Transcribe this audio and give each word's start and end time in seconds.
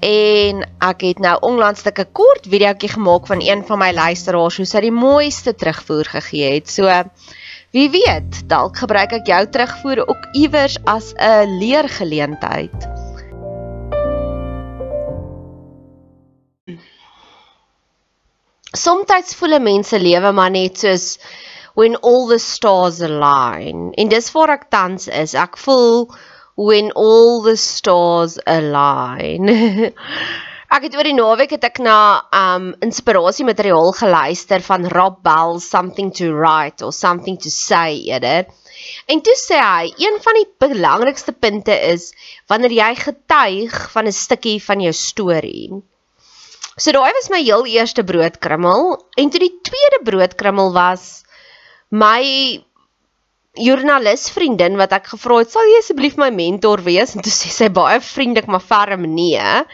en 0.00 0.62
ek 0.84 1.00
het 1.00 1.18
nou 1.18 1.36
onlangs 1.40 1.84
'n 1.84 2.12
kort 2.12 2.46
videoetjie 2.48 2.88
gemaak 2.88 3.26
van 3.26 3.40
een 3.40 3.64
van 3.66 3.78
my 3.78 3.92
luisteraars 3.92 4.56
hoe 4.56 4.66
sy 4.66 4.80
die 4.80 4.92
mooiste 4.92 5.54
terugvoer 5.54 6.04
gegee 6.04 6.54
het. 6.54 6.68
So 6.70 6.84
wie 7.70 7.90
weet, 7.90 8.48
dalk 8.48 8.76
gebruik 8.76 9.12
ek 9.12 9.26
jou 9.26 9.46
terugvoer 9.46 10.08
ook 10.08 10.22
iewers 10.32 10.78
as 10.84 11.12
'n 11.16 11.58
leergeleentheid. 11.58 12.88
Somstyds 18.72 19.34
voel 19.34 19.56
'n 19.58 19.62
mens 19.62 19.88
se 19.88 19.98
lewe 19.98 20.32
maar 20.32 20.50
net 20.50 20.78
soos 20.78 21.18
when 21.74 21.96
all 22.00 22.26
the 22.26 22.38
stars 22.38 23.00
align. 23.00 23.92
En 23.94 24.08
dis 24.08 24.32
waar 24.32 24.48
ek 24.48 24.70
tans 24.72 25.08
is. 25.08 25.34
Ek 25.34 25.58
voel 25.60 26.08
when 26.56 26.90
all 26.92 27.42
the 27.42 27.56
stars 27.56 28.38
align. 28.46 29.48
ek 30.76 30.86
het 30.88 30.96
oor 30.98 31.06
die 31.06 31.14
naweek 31.16 31.52
het 31.54 31.64
ek 31.68 31.78
na 31.84 31.96
um 32.34 32.70
inspirasie 32.84 33.46
materiaal 33.46 33.92
geluister 33.96 34.64
van 34.64 34.88
Rob 34.90 35.20
Bell 35.24 35.60
something 35.62 36.10
to 36.16 36.32
write 36.34 36.82
or 36.82 36.92
something 36.96 37.36
to 37.44 37.52
say 37.52 38.08
eerder. 38.08 38.48
En 39.08 39.20
toe 39.24 39.34
sê 39.38 39.58
hy, 39.60 39.90
een 40.00 40.16
van 40.24 40.36
die 40.38 40.48
belangrikste 40.62 41.32
punte 41.32 41.76
is 41.92 42.10
wanneer 42.50 42.74
jy 42.74 42.92
getuig 43.04 43.76
van 43.92 44.08
'n 44.08 44.16
stukkie 44.16 44.58
van 44.62 44.80
jou 44.80 44.92
storie. 44.92 45.70
So 46.76 46.92
daai 46.92 47.12
was 47.16 47.30
my 47.32 47.40
heel 47.40 47.64
eerste 47.66 48.04
broodkrummel 48.04 48.96
en 49.16 49.30
toe 49.30 49.40
die 49.40 49.54
tweede 49.64 50.00
broodkrummel 50.04 50.72
was 50.72 51.24
my 51.88 52.24
joernalis 53.56 54.28
vriendin 54.34 54.76
wat 54.80 54.92
ek 54.92 55.10
gevra 55.12 55.40
het, 55.40 55.50
"Sal 55.50 55.68
jy 55.70 55.78
asseblief 55.80 56.16
my 56.16 56.30
mentor 56.30 56.82
wees?" 56.84 57.14
En 57.16 57.22
toe 57.22 57.32
sê 57.32 57.50
sy 57.50 57.68
baie 57.68 58.00
vriendelik 58.00 58.46
maar 58.46 58.60
ferm 58.60 59.06
nee. 59.14 59.64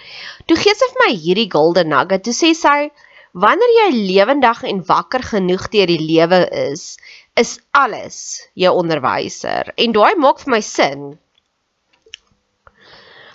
Toe 0.46 0.56
gee 0.56 0.74
sy 0.74 0.86
vir 0.92 1.02
my 1.06 1.14
hierdie 1.14 1.50
golden 1.50 1.88
nugget. 1.88 2.24
Toe 2.24 2.32
sê 2.32 2.54
sy, 2.54 2.90
"Wanneer 3.34 3.72
jy 3.78 3.90
lewendig 4.12 4.64
en 4.64 4.84
wakker 4.86 5.22
genoeg 5.22 5.68
deur 5.70 5.86
die 5.86 5.98
lewe 5.98 6.48
is, 6.70 6.96
is 7.36 7.60
alles 7.72 8.46
jou 8.54 8.72
onderwyser." 8.74 9.72
En 9.76 9.92
daai 9.92 10.14
maak 10.16 10.40
vir 10.40 10.50
my 10.50 10.60
sin. 10.60 11.18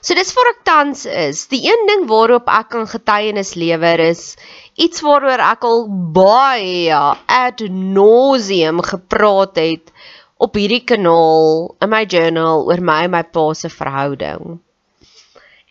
So 0.01 0.13
dis 0.13 0.31
vir 0.31 0.49
ek 0.49 0.63
tans 0.63 1.05
is. 1.05 1.47
Die 1.47 1.67
een 1.67 1.87
ding 1.87 2.07
waarop 2.07 2.47
ek 2.47 2.69
kan 2.69 2.87
getuienis 2.87 3.55
lewer 3.55 3.99
is 3.99 4.37
iets 4.77 5.01
waaroor 5.01 5.41
ek 5.41 5.65
al 5.67 5.87
baie 6.15 6.93
ad 7.27 7.63
nauseam 7.69 8.81
gepraat 8.85 9.57
het 9.57 9.91
op 10.37 10.55
hierdie 10.59 10.83
kanaal 10.85 11.75
in 11.81 11.91
my 11.91 12.05
journal 12.05 12.65
oor 12.69 12.81
my 12.81 13.03
en 13.07 13.13
my 13.15 13.23
pa 13.23 13.49
se 13.57 13.69
verhouding. 13.73 14.57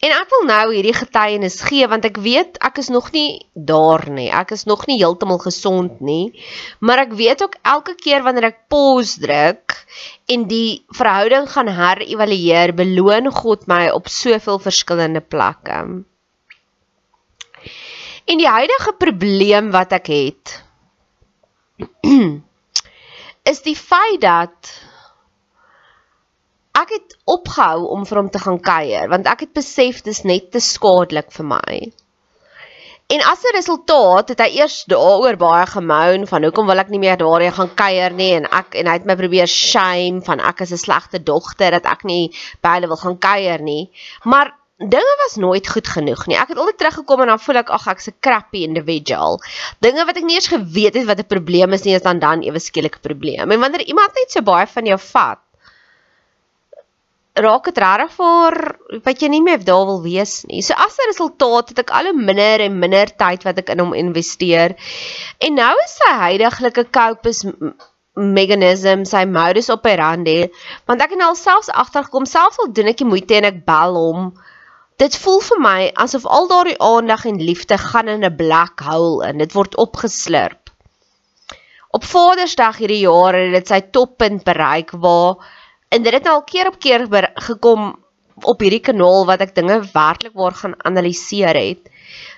En 0.05 0.13
ek 0.13 0.29
wil 0.29 0.43
nou 0.45 0.65
hierdie 0.75 0.95
getuienis 0.95 1.57
gee 1.65 1.87
want 1.89 2.05
ek 2.05 2.19
weet 2.21 2.59
ek 2.69 2.83
is 2.83 2.91
nog 2.93 3.09
nie 3.15 3.47
daar 3.55 4.05
nie. 4.13 4.29
Ek 4.29 4.53
is 4.53 4.67
nog 4.69 4.85
nie 4.91 4.99
heeltemal 5.01 5.41
gesond 5.41 6.03
nie. 6.05 6.35
Maar 6.85 7.07
ek 7.07 7.15
weet 7.17 7.43
ook 7.47 7.57
elke 7.65 7.95
keer 7.97 8.27
wanneer 8.27 8.51
ek 8.51 8.67
pause 8.73 9.23
druk 9.23 9.79
en 10.29 10.45
die 10.51 10.85
verhouding 10.99 11.49
gaan 11.49 11.73
herëvalueer, 11.73 12.75
beloon 12.77 13.33
God 13.33 13.65
my 13.73 13.87
op 13.95 14.13
soveel 14.13 14.61
verskillende 14.61 15.25
plekke. 15.25 15.81
En 18.27 18.43
die 18.43 18.51
huidige 18.51 18.93
probleem 19.01 19.73
wat 19.73 19.97
ek 19.97 20.13
het 20.13 20.57
die 23.67 23.77
feit 23.77 24.21
dat 24.23 24.73
ek 26.77 26.91
het 26.93 27.15
opgehou 27.25 27.87
om 27.95 28.05
vir 28.09 28.21
hom 28.21 28.33
te 28.33 28.43
gaan 28.43 28.59
kuier 28.61 29.09
want 29.13 29.29
ek 29.31 29.47
het 29.47 29.55
besef 29.57 30.03
dis 30.07 30.25
net 30.29 30.51
te 30.53 30.63
skadelik 30.63 31.33
vir 31.33 31.49
my. 31.53 31.79
En 33.07 33.23
as 33.31 33.43
'n 33.47 33.55
resultaat 33.55 34.29
het 34.35 34.41
hy 34.43 34.49
eers 34.59 34.85
daaroor 34.91 35.37
baie 35.39 35.67
gemoun 35.71 36.27
van 36.27 36.43
hoekom 36.43 36.67
wil 36.67 36.83
ek 36.83 36.89
nie 36.91 36.99
meer 36.99 37.17
daarheen 37.17 37.55
gaan 37.59 37.75
kuier 37.75 38.13
nie 38.13 38.33
en 38.35 38.49
ek 38.51 38.75
en 38.75 38.87
hy 38.91 38.95
het 38.99 39.07
my 39.07 39.15
probeer 39.21 39.47
shame 39.47 40.25
van 40.27 40.41
ek 40.41 40.61
is 40.67 40.73
'n 40.73 40.85
slegte 40.85 41.23
dogter 41.23 41.71
dat 41.71 41.87
ek 41.87 42.03
nie 42.05 42.35
by 42.63 42.75
hulle 42.75 42.91
wil 42.91 43.03
gaan 43.05 43.19
kuier 43.19 43.63
nie. 43.63 43.91
Maar 44.25 44.51
dinge 44.77 45.15
was 45.25 45.37
nooit 45.41 45.69
goed 45.69 45.89
genoeg 45.89 46.27
nie. 46.29 46.37
Ek 46.37 46.51
het 46.53 46.59
altyd 46.61 46.79
teruggekom 46.79 47.23
en 47.25 47.33
dan 47.33 47.41
voel 47.41 47.63
ek 47.63 47.71
ag 47.73 47.87
ek's 47.95 48.09
'n 48.09 48.21
crappy 48.21 48.63
individual. 48.69 49.41
Dinge 49.81 50.05
wat 50.05 50.17
ek 50.17 50.25
nie 50.25 50.37
eens 50.37 50.53
geweet 50.53 50.95
het 50.95 51.07
wat 51.07 51.19
'n 51.19 51.27
probleem 51.27 51.73
is 51.73 51.85
nie, 51.85 51.95
is 51.95 52.03
dan 52.03 52.19
dan 52.19 52.43
ewe 52.43 52.61
skielik 52.61 52.97
'n 52.97 53.01
probleem. 53.09 53.51
En 53.51 53.61
wanneer 53.61 53.89
iemand 53.89 54.13
net 54.15 54.31
so 54.31 54.43
baie 54.43 54.67
van 54.67 54.85
jou 54.85 54.99
vat, 54.99 55.39
raak 57.35 57.65
dit 57.65 57.79
regtig 57.79 58.13
vir 58.17 59.01
wat 59.05 59.23
jy 59.23 59.29
nie 59.29 59.43
meer 59.43 59.65
daar 59.65 59.87
wil 59.87 60.03
wees 60.03 60.45
nie. 60.45 60.63
So 60.63 60.75
as 60.75 60.99
'n 60.99 61.09
resultaat 61.09 61.69
het 61.69 61.79
ek 61.79 61.91
al 61.91 62.05
hoe 62.05 62.13
minder 62.13 62.61
en 62.61 62.79
minder 62.79 63.07
tyd 63.17 63.45
wat 63.45 63.59
ek 63.59 63.71
in 63.71 63.79
hom 63.79 63.95
investeer. 63.95 64.77
En 65.41 65.55
nou 65.55 65.75
is 65.85 65.97
sy 65.97 66.13
huidigelike 66.13 66.85
kopus 66.91 67.45
meganisme, 68.15 69.05
sy 69.05 69.25
modus 69.25 69.71
operandi, 69.71 70.51
want 70.87 71.03
ek 71.03 71.11
het 71.11 71.19
nou 71.19 71.29
alselfs 71.29 71.69
agtergekom, 71.69 72.25
selfs 72.25 72.59
al 72.59 72.73
doen 72.73 72.87
ek 72.87 72.99
die 72.99 73.05
moeite 73.07 73.35
en 73.37 73.45
ek 73.45 73.65
bel 73.65 73.95
hom 73.95 74.33
Dit 74.97 75.17
voel 75.21 75.43
vir 75.45 75.59
my 75.61 75.81
asof 76.01 76.23
al 76.25 76.47
daardie 76.49 76.79
aandag 76.81 77.27
en 77.29 77.37
liefde 77.37 77.77
gaan 77.79 78.09
in 78.09 78.25
'n 78.25 78.37
black 78.37 78.81
hole 78.81 79.29
in. 79.29 79.39
Dit 79.39 79.53
word 79.53 79.77
opgeslurp. 79.77 80.71
Op 81.91 82.05
Vadersdag 82.05 82.79
hierdie 82.81 83.05
jaar 83.05 83.37
het 83.37 83.53
dit 83.53 83.69
sy 83.69 83.81
toppunt 83.93 84.45
bereik 84.45 84.91
waar 84.97 85.37
en 85.89 86.03
dit 86.03 86.13
het 86.13 86.25
nou 86.25 86.35
al 86.35 86.45
keer 86.45 86.67
op 86.73 86.81
keer 86.81 87.05
gekom 87.35 87.95
op 88.43 88.61
hierdie 88.61 88.81
kanaal 88.81 89.27
wat 89.27 89.41
ek 89.41 89.55
dinge 89.55 89.79
werklik 89.93 90.33
waar 90.33 90.57
gaan 90.57 90.75
analiseer 90.79 91.55
het. 91.55 91.85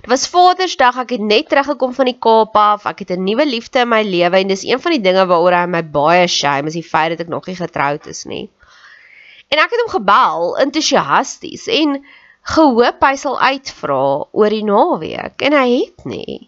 Dit 0.03 0.11
was 0.11 0.29
Vadersdag, 0.29 0.99
ek 0.99 1.11
het 1.11 1.21
net 1.21 1.49
teruggekom 1.49 1.95
van 1.95 2.11
die 2.11 2.19
Kaap 2.19 2.57
af. 2.57 2.87
Ek 2.87 2.99
het 2.99 3.11
'n 3.11 3.23
nuwe 3.23 3.47
liefde 3.47 3.87
in 3.87 3.89
my 3.89 4.03
lewe 4.03 4.37
en 4.37 4.49
dis 4.49 4.65
een 4.67 4.81
van 4.81 4.93
die 4.93 5.03
dinge 5.03 5.27
waaroor 5.27 5.61
hy 5.61 5.67
my 5.67 5.83
baie 5.83 6.27
shame 6.27 6.67
is 6.67 6.75
die 6.75 6.83
feit 6.83 7.11
dat 7.11 7.21
ek 7.21 7.29
nog 7.29 7.47
nie 7.47 7.57
getroud 7.57 8.07
is 8.07 8.25
nie. 8.25 8.51
En 9.49 9.59
ek 9.59 9.71
het 9.71 9.81
hom 9.81 10.03
gebel 10.03 10.59
entoesiasties 10.59 11.67
en 11.67 12.03
gehoop 12.49 13.03
hy 13.05 13.17
sal 13.21 13.37
uitvra 13.41 14.05
oor 14.33 14.55
die 14.55 14.65
naweek 14.65 15.43
en 15.45 15.57
hy 15.57 15.67
het 15.73 16.07
nie. 16.09 16.39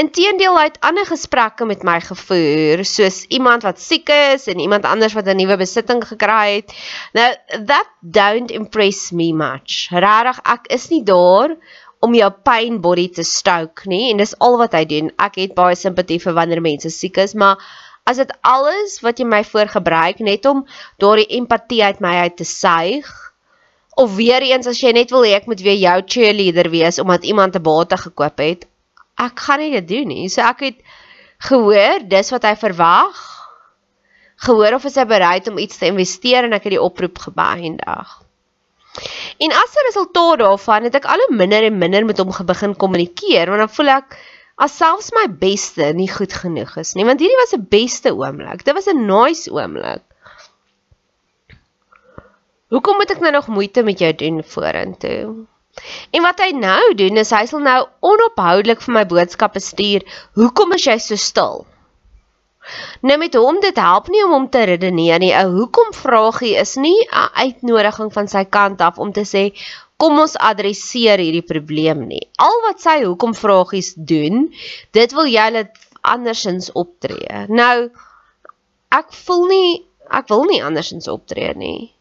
Inteendeel 0.00 0.56
hy 0.56 0.64
het 0.70 0.78
ander 0.88 1.04
gesprekke 1.04 1.66
met 1.68 1.82
my 1.84 1.98
gevoer, 2.00 2.80
soos 2.88 3.18
iemand 3.28 3.66
wat 3.66 3.80
siek 3.82 4.08
is 4.08 4.46
en 4.48 4.62
iemand 4.64 4.88
anders 4.88 5.12
wat 5.12 5.28
'n 5.28 5.36
nuwe 5.36 5.58
besitting 5.60 6.00
gekry 6.00 6.56
het. 6.56 6.72
Nou 7.12 7.28
that 7.68 7.88
don't 8.00 8.50
impress 8.50 9.12
me 9.12 9.32
much. 9.32 9.92
Rarig 9.92 10.40
ek 10.44 10.72
is 10.72 10.88
nie 10.88 11.04
daar 11.04 11.56
om 12.00 12.14
jou 12.14 12.30
pain 12.30 12.80
body 12.80 13.08
te 13.08 13.22
stoke 13.22 13.86
nie 13.86 14.10
en 14.10 14.16
dis 14.16 14.38
al 14.38 14.56
wat 14.58 14.72
hy 14.72 14.84
doen. 14.84 15.10
Ek 15.18 15.36
het 15.36 15.54
baie 15.54 15.76
simpatie 15.76 16.18
vir 16.18 16.32
wanneer 16.32 16.60
mense 16.60 16.90
siek 16.90 17.16
is, 17.18 17.34
maar 17.34 17.60
as 18.04 18.16
dit 18.16 18.32
alles 18.40 19.00
wat 19.02 19.18
jy 19.18 19.26
my 19.26 19.44
voorgebruik 19.44 20.18
net 20.18 20.46
om 20.46 20.64
daardie 20.98 21.28
empatie 21.38 21.84
uit 21.84 22.00
my 22.00 22.16
uit 22.24 22.36
te 22.36 22.44
suig, 22.44 23.31
Of 23.94 24.14
weer 24.16 24.42
eens 24.42 24.66
as 24.66 24.80
jy 24.80 24.92
net 24.96 25.10
wil 25.10 25.26
hê 25.26 25.34
ek 25.36 25.46
moet 25.46 25.60
weer 25.60 25.76
jou 25.76 25.96
cheerleader 26.14 26.70
wees 26.72 26.98
omdat 26.98 27.24
iemand 27.24 27.56
'n 27.56 27.62
bate 27.62 27.96
gekoop 27.96 28.38
het, 28.38 28.64
ek 29.18 29.38
gaan 29.38 29.60
nie 29.60 29.72
dit 29.80 29.88
doen 29.88 30.08
nie. 30.08 30.28
So 30.28 30.40
ek 30.40 30.60
het 30.60 30.78
gehoor 31.48 32.08
dis 32.08 32.30
wat 32.30 32.42
hy 32.42 32.54
verwag. 32.56 33.20
Gehoor 34.46 34.74
of 34.74 34.84
is 34.84 34.96
hy 34.96 35.04
bereid 35.04 35.48
om 35.48 35.58
iets 35.58 35.78
te 35.78 35.86
investeer 35.86 36.44
en 36.44 36.52
ek 36.52 36.64
het 36.64 36.76
die 36.76 36.82
oproep 36.82 37.18
gebeëindig. 37.18 38.22
En 39.38 39.52
as 39.52 39.74
'n 39.76 39.86
resultaat 39.88 40.38
daarvan 40.38 40.84
het 40.84 40.94
ek 40.94 41.04
al 41.04 41.20
hoe 41.24 41.36
minder 41.36 41.62
en 41.64 41.78
minder 41.78 42.04
met 42.04 42.18
hom 42.18 42.32
begin 42.46 42.76
kommunikeer 42.76 43.48
want 43.48 43.62
dan 43.64 43.76
voel 43.76 43.88
ek 43.88 44.18
as 44.56 44.76
selfs 44.76 45.12
my 45.16 45.26
beste 45.28 45.92
nie 45.96 46.08
goed 46.08 46.32
genoeg 46.32 46.76
is 46.76 46.94
nie 46.94 47.04
want 47.08 47.20
hierdie 47.20 47.40
was 47.40 47.54
'n 47.56 47.66
beste 47.68 48.10
oomblik. 48.12 48.64
Dit 48.64 48.74
was 48.74 48.88
'n 48.88 49.06
nice 49.06 49.50
oomblik. 49.50 50.02
Hoekom 52.72 52.96
moet 52.96 53.10
ek 53.12 53.20
nou 53.20 53.32
nog 53.34 53.50
moeite 53.52 53.82
met 53.84 54.00
jou 54.00 54.12
doen 54.16 54.40
vorentoe? 54.44 55.44
En 56.12 56.24
wat 56.24 56.40
hy 56.40 56.52
nou 56.56 56.94
doen 56.96 57.20
is 57.20 57.32
hy 57.32 57.44
sal 57.48 57.60
nou 57.64 57.80
onophoudelik 58.04 58.80
vir 58.84 58.94
my 58.96 59.04
boodskappe 59.08 59.60
stuur. 59.60 60.04
Hoekom 60.40 60.72
is 60.76 60.86
jy 60.88 60.96
so 61.00 61.20
stil? 61.20 61.62
Nou 63.02 63.18
met 63.18 63.36
hom 63.36 63.60
dit 63.60 63.78
help 63.80 64.08
nie 64.12 64.22
om 64.24 64.34
hom 64.36 64.48
te 64.48 64.64
redeneer 64.70 65.20
nie. 65.20 65.32
'n 65.34 65.54
Hoekom 65.56 65.92
vraagie 65.96 66.54
is 66.64 66.76
nie 66.76 66.98
'n 67.04 67.28
uitnodiging 67.44 68.12
van 68.16 68.28
sy 68.28 68.44
kant 68.44 68.80
af 68.80 68.98
om 68.98 69.12
te 69.12 69.24
sê 69.34 69.44
kom 69.96 70.18
ons 70.18 70.36
adresseer 70.36 71.18
hierdie 71.18 71.46
probleem 71.52 72.06
nie. 72.08 72.24
Al 72.38 72.60
wat 72.66 72.80
sy 72.80 73.02
hoekom 73.04 73.34
vragies 73.34 73.94
doen, 73.94 74.48
dit 74.92 75.12
wil 75.12 75.26
jy 75.26 75.48
laat 75.50 75.76
andersins 76.02 76.72
optree. 76.72 77.46
Nou 77.48 77.90
ek 78.90 79.12
voel 79.24 79.46
nie 79.46 79.84
ek 80.10 80.28
wil 80.28 80.44
nie 80.44 80.62
andersins 80.62 81.08
optree 81.08 81.54
nie. 81.54 81.92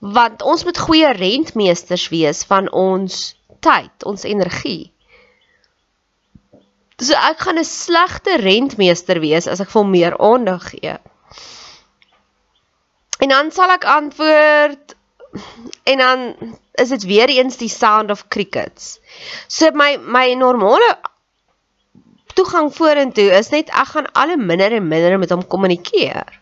Want 0.00 0.42
ons 0.42 0.64
moet 0.64 0.78
goeie 0.78 1.12
rentmeesters 1.12 2.08
wees 2.08 2.42
van 2.48 2.70
ons 2.72 3.36
tyd, 3.60 3.92
ons 4.08 4.24
energie. 4.24 4.92
So 7.00 7.16
ek 7.16 7.44
gaan 7.44 7.60
'n 7.60 7.64
slegte 7.64 8.36
rentmeester 8.40 9.20
wees 9.20 9.46
as 9.46 9.60
ek 9.60 9.70
vir 9.70 9.86
meer 9.86 10.16
aandag 10.18 10.70
gee. 10.72 10.96
En 13.20 13.28
dan 13.28 13.50
sal 13.52 13.70
ek 13.70 13.84
antwoord 13.84 14.96
en 15.84 15.98
dan 15.98 16.20
is 16.80 16.88
dit 16.88 17.04
weer 17.04 17.28
eens 17.28 17.56
die 17.56 17.68
sound 17.68 18.10
of 18.10 18.28
crickets. 18.28 18.98
So 19.48 19.70
my 19.72 19.96
my 19.96 20.34
normale 20.34 20.96
toegang 22.34 22.70
vorentoe 22.72 23.30
is 23.36 23.50
net 23.52 23.68
ek 23.68 23.92
gaan 23.94 24.12
al 24.12 24.36
minder 24.36 24.72
en 24.72 24.88
minder 24.88 25.18
met 25.18 25.30
hom 25.30 25.46
kommunikeer. 25.46 26.40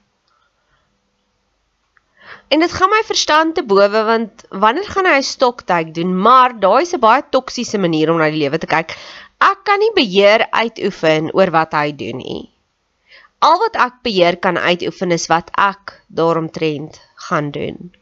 En 2.48 2.62
dit 2.64 2.72
gaan 2.72 2.88
my 2.88 3.00
verstand 3.04 3.54
te 3.54 3.62
bowe 3.70 4.02
want 4.08 4.44
wanneer 4.64 4.88
gaan 4.88 5.06
hy 5.06 5.16
'n 5.20 5.30
stoktyd 5.30 5.94
doen? 5.94 6.12
Maar 6.26 6.56
daai 6.60 6.82
is 6.82 6.94
'n 6.94 7.00
baie 7.00 7.22
toksiese 7.30 7.78
manier 7.78 8.10
om 8.10 8.18
na 8.18 8.30
die 8.30 8.42
lewe 8.44 8.58
te 8.58 8.66
kyk. 8.66 8.96
Ek 9.38 9.58
kan 9.64 9.78
nie 9.78 9.92
beheer 9.94 10.46
uitoefen 10.50 11.30
oor 11.34 11.50
wat 11.50 11.72
hy 11.72 11.92
doen 11.92 12.16
nie. 12.16 12.50
Al 13.38 13.58
wat 13.58 13.76
ek 13.76 14.02
beheer 14.02 14.36
kan 14.36 14.56
uitoefen 14.58 15.12
is 15.12 15.26
wat 15.26 15.50
ek 15.54 16.02
daaromtrent 16.08 17.00
gaan 17.28 17.50
doen. 17.50 17.92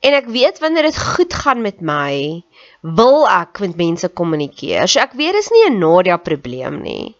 En 0.00 0.14
ek 0.14 0.28
weet 0.30 0.58
wanneer 0.62 0.82
dit 0.82 0.98
goed 0.98 1.34
gaan 1.34 1.62
met 1.62 1.80
my, 1.80 2.44
wil 2.82 3.26
ek 3.26 3.58
met 3.58 3.76
mense 3.76 4.08
kommunikeer. 4.08 4.86
So 4.86 5.00
ek 5.00 5.16
weet 5.18 5.34
dis 5.34 5.50
nie 5.50 5.64
'n 5.66 5.78
Nadia 5.78 6.16
probleem 6.16 6.82
nie. 6.82 7.17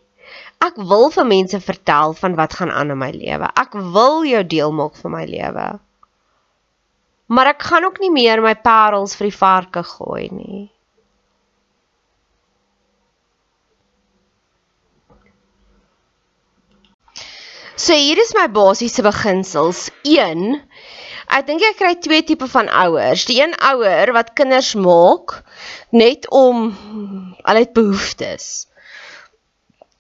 Ek 0.65 0.79
wil 0.91 1.11
vir 1.15 1.27
mense 1.29 1.61
vertel 1.63 2.15
van 2.19 2.35
wat 2.39 2.57
gaan 2.59 2.71
aan 2.71 2.91
in 2.91 2.99
my 2.99 3.11
lewe. 3.15 3.51
Ek 3.63 3.77
wil 3.95 4.25
jou 4.27 4.43
deel 4.47 4.73
maak 4.75 4.97
van 4.99 5.15
my 5.15 5.25
lewe. 5.29 5.69
Maar 7.29 7.53
ek 7.53 7.63
gaan 7.71 7.85
ook 7.85 8.01
nie 8.03 8.11
meer 8.11 8.43
my 8.43 8.55
parels 8.57 9.15
vir 9.17 9.29
die 9.29 9.39
varke 9.39 9.85
gooi 9.85 10.27
nie. 10.33 10.67
So 17.79 17.95
hier 17.95 18.19
is 18.19 18.35
my 18.35 18.49
basiese 18.51 19.05
beginsels. 19.07 19.87
1 20.03 20.59
Ek 21.29 21.45
dink 21.45 21.61
ek 21.61 21.77
kry 21.77 21.93
twee 22.01 22.25
tipe 22.25 22.47
van 22.49 22.71
ouers. 22.73 23.27
Die 23.29 23.37
een 23.43 23.53
ouer 23.71 24.15
wat 24.17 24.33
kinders 24.39 24.73
maak 24.81 25.43
net 25.93 26.25
om 26.33 26.71
hulle 26.73 27.61
het 27.61 27.75
behoeftes. 27.77 28.68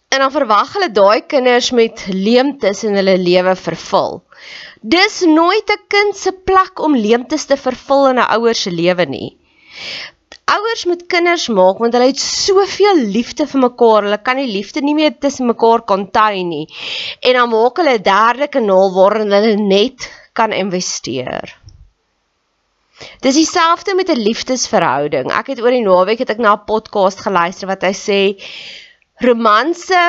En 0.08 0.22
dan 0.24 0.32
verwag 0.32 0.70
hulle 0.72 0.88
daai 0.90 1.26
kinders 1.28 1.66
met 1.76 2.06
leemtes 2.08 2.80
in 2.88 2.94
hulle 2.96 3.18
lewe 3.20 3.52
vervul. 3.60 4.22
Dis 4.80 5.20
nooit 5.28 5.68
'n 5.74 5.82
kind 5.94 6.16
se 6.16 6.32
plek 6.32 6.80
om 6.80 6.96
leemtes 6.96 7.44
te 7.50 7.56
vervul 7.56 8.08
in 8.12 8.20
'n 8.22 8.30
ouer 8.36 8.54
se 8.54 8.70
lewe 8.70 9.04
nie. 9.04 9.36
Ouers 10.48 10.84
moet 10.88 11.04
kinders 11.12 11.48
maak 11.48 11.78
want 11.78 11.92
hulle 11.92 12.08
het 12.08 12.20
soveel 12.20 13.02
liefde 13.16 13.46
vir 13.46 13.60
mekaar. 13.60 14.02
Hulle 14.06 14.20
kan 14.22 14.40
die 14.40 14.48
liefde 14.48 14.80
nie 14.80 14.94
meer 14.94 15.12
tussen 15.20 15.46
mekaar 15.46 15.84
contain 15.84 16.48
nie. 16.48 16.66
En 17.20 17.34
dan 17.34 17.50
maak 17.50 17.76
hulle 17.76 17.98
'n 17.98 18.02
derde 18.02 18.48
kanaal 18.48 18.94
waarin 18.94 19.32
hulle 19.32 19.56
net 19.56 20.08
kan 20.32 20.52
investeer. 20.52 21.52
Dis 23.20 23.34
dieselfde 23.34 23.94
met 23.94 24.08
'n 24.08 24.24
liefdesverhouding. 24.28 25.30
Ek 25.30 25.46
het 25.52 25.60
oor 25.60 25.70
die 25.70 25.84
naweek 25.84 26.18
het 26.18 26.30
ek 26.30 26.38
na 26.38 26.54
'n 26.56 26.64
podcast 26.64 27.20
geluister 27.20 27.68
wat 27.68 27.82
hy 27.82 27.92
sê 27.92 28.20
romanse 29.20 30.00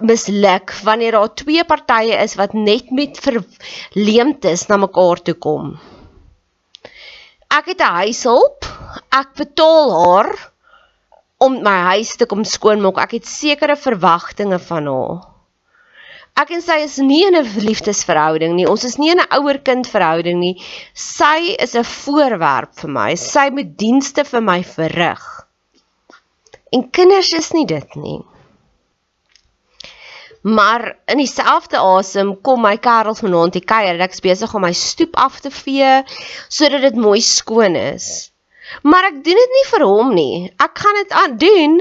misluk 0.00 0.72
wanneer 0.82 1.14
daar 1.14 1.34
twee 1.34 1.64
partye 1.64 2.16
is 2.22 2.34
wat 2.38 2.52
net 2.52 2.90
met 2.90 3.18
verleemtes 3.22 4.66
na 4.68 4.76
mekaar 4.76 5.22
toe 5.22 5.34
kom. 5.34 5.78
Ek 7.48 7.70
het 7.72 7.80
'n 7.80 7.94
huishulp. 8.02 8.66
Ek 9.10 9.34
betaal 9.34 9.88
haar 10.04 10.30
om 11.38 11.62
my 11.62 11.78
huis 11.94 12.16
te 12.16 12.26
kom 12.26 12.44
skoonmaak. 12.44 12.98
Ek 12.98 13.12
het 13.18 13.26
sekere 13.26 13.76
verwagtinge 13.76 14.58
van 14.58 14.86
haar. 14.86 15.18
Ek 16.38 16.50
en 16.50 16.62
sy 16.62 16.78
is 16.84 16.98
nie 16.98 17.24
in 17.26 17.36
'n 17.36 17.66
liefdesverhouding 17.66 18.54
nie. 18.54 18.66
Ons 18.66 18.84
is 18.84 18.98
nie 18.98 19.10
in 19.10 19.20
'n 19.20 19.30
ouer-kind 19.38 19.86
verhouding 19.86 20.38
nie. 20.40 20.62
Sy 20.94 21.54
is 21.58 21.74
'n 21.74 21.84
voorwerp 21.84 22.74
vir 22.74 22.90
my. 22.90 23.14
Sy 23.14 23.50
moet 23.50 23.78
dienste 23.78 24.24
vir 24.24 24.40
my 24.40 24.62
verrig. 24.62 25.46
En 26.72 26.90
kinders 26.90 27.32
is 27.32 27.52
nie 27.52 27.66
dit 27.66 27.96
nie. 27.96 28.24
Maar 30.48 30.84
in 31.12 31.20
dieselfde 31.20 31.80
asem 31.82 32.32
kom 32.46 32.62
my 32.64 32.76
Karel 32.80 33.16
vanaand 33.18 33.58
die 33.58 33.64
kuier 33.72 33.96
en 33.96 34.04
ek 34.06 34.16
is 34.16 34.24
besig 34.24 34.54
om 34.54 34.64
my 34.64 34.72
stoep 34.72 35.18
af 35.20 35.40
te 35.44 35.52
vee 35.52 35.92
sodat 36.48 36.86
dit 36.86 36.96
mooi 36.96 37.20
skoon 37.24 37.76
is. 37.76 38.30
Maar 38.84 39.10
ek 39.10 39.20
doen 39.26 39.40
dit 39.40 39.54
nie 39.56 39.66
vir 39.70 39.84
hom 39.88 40.14
nie. 40.14 40.48
Ek 40.60 40.78
gaan 40.78 40.96
dit 41.00 41.12
aan 41.22 41.36
doen 41.40 41.76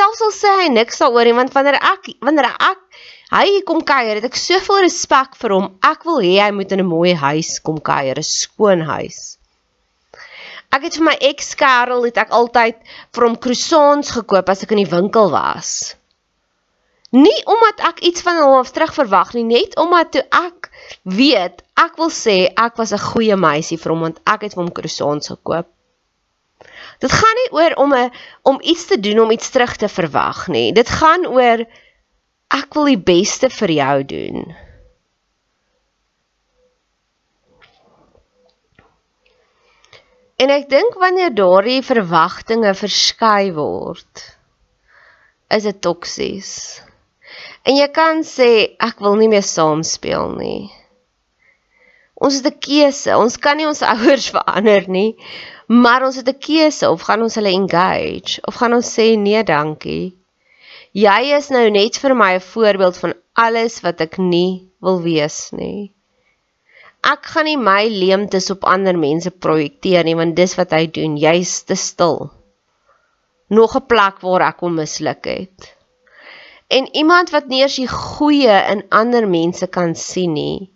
selfs 0.00 0.24
al 0.24 0.34
sê 0.34 0.54
hy 0.62 0.68
niks 0.74 1.02
daaroor 1.02 1.30
nie 1.30 1.38
want 1.38 1.54
wanneer 1.54 1.78
ek 1.94 2.12
wanneer 2.24 2.52
ek 2.54 2.84
Hy 3.28 3.58
kom 3.68 3.82
kuier, 3.84 4.16
het 4.16 4.24
ek 4.24 4.38
soveel 4.40 4.86
respek 4.86 5.34
vir 5.36 5.52
hom. 5.52 5.66
Ek 5.84 6.06
wil 6.08 6.22
hê 6.24 6.38
hy 6.40 6.48
moet 6.56 6.70
in 6.72 6.80
'n 6.80 6.88
mooi 6.88 7.12
huis 7.12 7.58
kom 7.60 7.76
kuier, 7.76 8.16
'n 8.16 8.24
skoon 8.24 8.80
huis. 8.88 9.36
Ek 10.72 10.82
het 10.88 10.96
vir 10.96 11.04
my 11.04 11.16
ex-kerel 11.20 12.06
het 12.08 12.16
ek 12.24 12.32
altyd 12.32 12.80
hom 13.20 13.36
croissants 13.36 14.16
gekoop 14.16 14.48
as 14.48 14.62
ek 14.64 14.72
in 14.72 14.80
die 14.80 14.92
winkel 14.96 15.28
was. 15.28 15.97
Nie 17.10 17.40
omdat 17.48 17.80
ek 17.88 18.02
iets 18.04 18.22
van 18.22 18.36
hom 18.42 18.58
af 18.58 18.70
terug 18.70 18.92
verwag 18.94 19.32
nie, 19.32 19.44
net 19.44 19.76
omdat 19.80 20.12
toe 20.12 20.24
ek 20.28 20.68
weet, 21.02 21.62
ek 21.80 21.96
wil 21.96 22.12
sê 22.12 22.52
ek 22.52 22.76
was 22.76 22.92
'n 22.92 23.06
goeie 23.12 23.36
meisie 23.36 23.78
vir 23.78 23.92
hom 23.92 24.00
want 24.00 24.20
ek 24.26 24.42
het 24.42 24.54
vir 24.54 24.62
hom 24.64 24.72
croissants 24.72 25.28
gekoop. 25.28 25.68
Dit 27.00 27.12
gaan 27.12 27.36
nie 27.40 27.50
oor 27.52 27.74
om 27.76 27.94
'n 27.94 28.10
om 28.42 28.58
iets 28.60 28.86
te 28.86 29.00
doen 29.00 29.20
om 29.20 29.30
iets 29.30 29.50
terug 29.50 29.76
te 29.76 29.88
verwag 29.88 30.48
nie. 30.48 30.72
Dit 30.72 30.88
gaan 30.88 31.26
oor 31.26 31.64
Ek 32.48 32.72
wil 32.72 32.88
die 32.88 33.00
beste 33.00 33.50
vir 33.52 33.72
jou 33.76 33.96
doen. 34.08 34.46
En 40.38 40.52
ek 40.54 40.68
dink 40.70 40.96
wanneer 41.02 41.34
daardie 41.34 41.82
verwagtinge 41.84 42.72
verskei 42.78 43.50
word, 43.52 44.22
is 45.52 45.66
dit 45.66 45.80
toksies. 45.84 46.52
En 47.66 47.76
jy 47.76 47.88
kan 47.92 48.22
sê 48.24 48.76
ek 48.78 49.00
wil 49.00 49.16
nie 49.16 49.28
meer 49.28 49.46
saam 49.46 49.82
speel 49.82 50.30
nie. 50.38 50.70
Ons 52.18 52.38
het 52.38 52.46
'n 52.50 52.58
keuse. 52.66 53.16
Ons 53.16 53.36
kan 53.36 53.56
nie 53.56 53.66
ons 53.66 53.82
ouers 53.82 54.30
verander 54.34 54.88
nie, 54.88 55.16
maar 55.68 56.04
ons 56.06 56.16
het 56.16 56.28
'n 56.28 56.38
keuse 56.46 56.90
of 56.90 57.02
gaan 57.06 57.22
ons 57.22 57.34
hulle 57.38 57.52
engage 57.54 58.40
of 58.48 58.54
gaan 58.54 58.74
ons 58.74 58.88
sê 58.96 59.16
nee, 59.16 59.42
dankie. 59.42 60.16
Jy 60.92 61.20
is 61.36 61.50
nou 61.50 61.68
net 61.70 61.98
vir 62.02 62.14
my 62.14 62.32
'n 62.34 62.40
voorbeeld 62.40 62.96
van 62.96 63.14
alles 63.34 63.80
wat 63.84 64.00
ek 64.00 64.18
nie 64.18 64.70
wil 64.80 65.02
wees 65.02 65.52
nie. 65.52 65.92
Ek 67.04 67.22
gaan 67.22 67.44
nie 67.44 67.56
my 67.56 67.86
leemtes 67.86 68.50
op 68.50 68.64
ander 68.64 68.98
mense 68.98 69.30
projekteer 69.30 70.04
nie 70.04 70.16
want 70.18 70.34
dis 70.36 70.56
wat 70.58 70.70
hy 70.70 70.86
doen. 70.86 71.16
Jy's 71.16 71.62
te 71.62 71.76
stil. 71.76 72.32
Nog 73.48 73.76
'n 73.76 73.86
plek 73.86 74.20
waar 74.20 74.42
ek 74.48 74.60
hom 74.60 74.74
misluk 74.74 75.24
het. 75.24 75.77
En 76.68 76.88
iemand 76.96 77.30
wat 77.30 77.46
nie 77.48 77.62
eers 77.62 77.78
die 77.80 77.88
goeie 77.88 78.56
in 78.72 78.84
ander 78.88 79.28
mense 79.28 79.66
kan 79.66 79.94
sien 79.96 80.34
nie. 80.36 80.68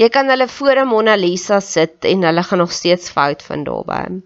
Jy 0.00 0.08
kan 0.08 0.28
hulle 0.32 0.48
voor 0.48 0.82
'n 0.82 0.88
Mona 0.88 1.14
Lisa 1.16 1.60
sit 1.60 2.04
en 2.04 2.22
hulle 2.28 2.42
gaan 2.42 2.58
nog 2.58 2.72
steeds 2.72 3.10
fout 3.10 3.42
vind 3.42 3.66
daarbye. 3.66 4.20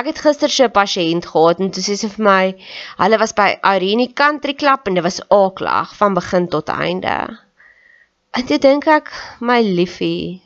Ek 0.00 0.06
het 0.10 0.20
gister 0.24 0.50
so 0.52 0.64
'n 0.64 0.76
pasiënt 0.76 1.26
gehad 1.32 1.60
en 1.60 1.70
toe 1.70 1.82
sê 1.84 1.96
sy 1.96 2.08
vir 2.14 2.24
my, 2.28 2.44
hulle 3.00 3.18
was 3.22 3.32
by 3.40 3.48
Irene 3.72 4.06
Country 4.20 4.54
Club 4.62 4.88
en 4.88 4.94
dit 4.94 5.04
was 5.04 5.20
aaklag 5.28 5.94
van 5.96 6.14
begin 6.14 6.48
tot 6.48 6.68
einde. 6.68 7.16
En 8.36 8.46
toe 8.46 8.58
dink 8.58 8.86
ek, 8.86 9.12
my 9.40 9.60
liefie, 9.62 10.42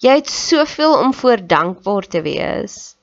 jy 0.00 0.14
het 0.20 0.30
soveel 0.30 0.96
om 0.98 1.12
voor 1.14 1.46
dankbaar 1.46 2.08
te 2.08 2.22
wees. 2.22 2.96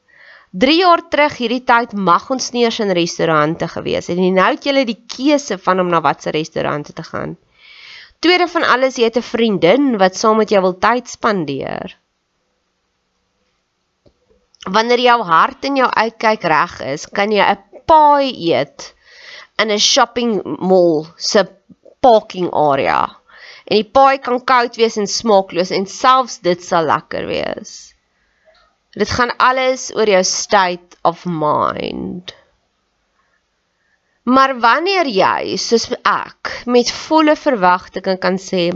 3 0.64 0.78
jaar 0.80 1.04
terug 1.10 1.38
hierdie 1.38 1.64
tyd 1.64 1.94
mag 1.94 2.30
ons 2.34 2.52
nie 2.52 2.64
eens 2.66 2.80
in 2.80 2.94
restaurante 2.98 3.68
gewees 3.68 4.08
het 4.08 4.18
en 4.18 4.34
nou 4.40 4.50
het 4.56 4.66
jy 4.66 4.86
die 4.86 5.02
keuse 5.16 5.58
van 5.58 5.80
om 5.84 5.90
na 5.92 6.02
watter 6.02 6.34
restaurante 6.34 6.94
te 6.94 7.04
gaan. 7.04 7.38
Tweede 8.20 8.48
van 8.50 8.64
alles, 8.64 8.98
jy 8.98 9.06
het 9.06 9.18
'n 9.18 9.32
vriendin 9.36 9.98
wat 9.98 10.16
saam 10.16 10.38
met 10.38 10.50
jou 10.50 10.62
wil 10.62 10.78
tyd 10.80 11.08
spandeer 11.08 11.98
wanneer 14.68 15.00
jou 15.00 15.22
hart 15.24 15.66
en 15.66 15.80
jou 15.80 15.88
uitkyk 15.88 16.44
reg 16.44 16.80
is, 16.94 17.06
kan 17.08 17.32
jy 17.32 17.44
'n 17.44 17.84
paai 17.88 18.32
eet 18.52 18.94
in 19.60 19.72
'n 19.72 19.80
shopping 19.80 20.42
mall 20.60 21.06
se 21.18 21.46
parking 22.02 22.50
area. 22.52 23.18
En 23.68 23.76
die 23.76 23.90
paai 23.92 24.18
kan 24.18 24.44
koud 24.44 24.76
wees 24.76 24.98
en 24.98 25.08
smaakloos 25.08 25.72
en 25.72 25.86
selfs 25.86 26.40
dit 26.40 26.64
sal 26.64 26.86
lekker 26.86 27.26
wees. 27.28 27.94
Dit 28.98 29.14
gaan 29.14 29.36
alles 29.38 29.92
oor 29.94 30.10
jou 30.10 30.24
state 30.26 30.98
of 31.06 31.26
mind. 31.26 32.34
Maar 34.28 34.58
wanneer 34.60 35.08
jy 35.08 35.58
soos 35.62 35.86
ek 36.02 36.52
met 36.66 36.90
volle 37.06 37.38
verwagtinge 37.38 38.18
kan 38.24 38.40
sê 38.42 38.72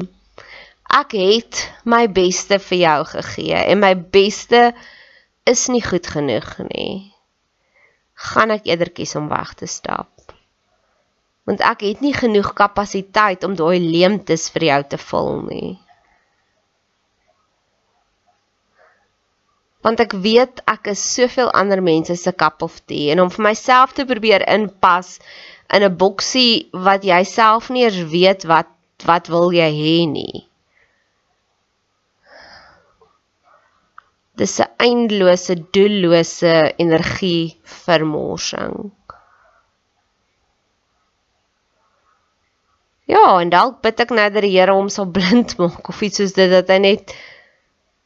ek 0.91 1.15
het 1.17 1.63
my 1.87 2.05
beste 2.11 2.59
vir 2.67 2.79
jou 2.83 2.99
gegee 3.15 3.59
en 3.73 3.81
my 3.81 3.91
beste 4.15 4.61
is 5.47 5.65
nie 5.73 5.81
goed 5.83 6.07
genoeg 6.07 6.53
nie, 6.69 7.11
gaan 8.31 8.53
ek 8.53 8.67
eerder 8.69 8.91
kies 8.93 9.15
om 9.17 9.29
weg 9.31 9.55
te 9.59 9.67
stap. 9.67 10.11
Want 11.49 11.63
ek 11.65 11.87
het 11.87 12.03
nie 12.05 12.13
genoeg 12.15 12.53
kapasiteit 12.55 13.43
om 13.47 13.57
daai 13.57 13.79
leemtes 13.81 14.51
vir 14.53 14.67
jou 14.69 14.81
te 14.93 14.99
vul 15.09 15.39
nie. 15.47 15.71
Want 19.85 20.03
ek 20.03 20.13
weet 20.25 20.61
ek 20.69 20.91
is 20.93 21.01
soveel 21.15 21.49
ander 21.57 21.81
mense 21.81 22.15
se 22.15 22.33
cup 22.43 22.61
of 22.67 22.77
tea 22.85 23.09
en 23.13 23.23
om 23.23 23.31
vir 23.33 23.45
myself 23.49 23.95
te 23.97 24.05
probeer 24.05 24.45
inpas 24.55 25.17
in 25.73 25.83
'n 25.87 25.97
boksie 26.03 26.69
wat 26.87 27.03
jy 27.07 27.23
self 27.23 27.69
nie 27.69 27.83
eens 27.87 28.01
weet 28.13 28.45
wat 28.53 28.69
wat 29.09 29.27
wil 29.33 29.49
jy 29.53 29.69
hê 29.81 29.97
nie. 30.07 30.45
Dis 34.37 34.59
'n 34.59 34.69
eindelose 34.87 35.55
doellose 35.73 36.73
energie 36.77 37.57
vermorsing. 37.63 38.91
Ja, 43.11 43.41
en 43.41 43.49
dalk 43.49 43.81
bid 43.83 43.99
ek 43.99 44.13
nou 44.15 44.29
dat 44.31 44.43
die 44.45 44.53
Here 44.53 44.71
hom 44.71 44.89
sal 44.89 45.09
blind 45.17 45.57
maak 45.59 45.89
of 45.91 46.01
iets 46.01 46.21
soos 46.21 46.33
dit 46.37 46.51
dat 46.51 46.69
hy 46.71 46.77
net 46.79 47.15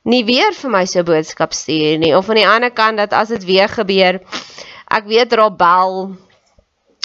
nie 0.06 0.24
weer 0.26 0.54
vir 0.54 0.70
my 0.70 0.86
so 0.86 1.04
boodskap 1.04 1.54
stuur 1.54 1.98
nie. 2.02 2.14
Of 2.16 2.30
aan 2.30 2.42
die 2.42 2.48
ander 2.48 2.72
kant 2.72 2.98
dat 3.02 3.14
as 3.14 3.34
dit 3.34 3.46
weer 3.46 3.70
gebeur 3.70 4.22
ek 4.96 5.08
weet 5.10 5.34
Robel 5.34 6.16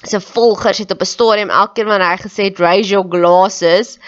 se 0.04 0.20
volgers 0.20 0.78
het 0.78 0.90
op 0.90 1.00
'n 1.00 1.04
stadium 1.04 1.50
elke 1.50 1.72
keer 1.74 1.86
wanneer 1.86 2.10
hy 2.10 2.20
gesê 2.20 2.42
het 2.48 2.58
raise 2.58 2.88
your 2.88 3.06
glasses 3.08 3.98